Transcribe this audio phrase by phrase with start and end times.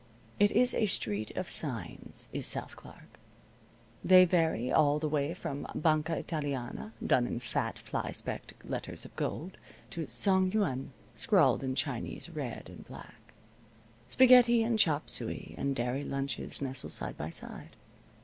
[0.39, 3.19] It is a street of signs, is South Clark.
[4.03, 9.15] They vary all the way from "Banca Italiana" done in fat, fly specked letters of
[9.15, 9.57] gold,
[9.91, 13.33] to "Sang Yuen" scrawled in Chinese red and black.
[14.07, 17.75] Spaghetti and chop suey and dairy lunches nestle side by side.